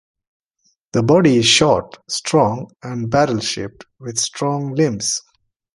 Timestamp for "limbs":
4.73-5.21